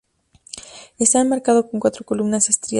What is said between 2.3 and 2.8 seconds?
estriadas.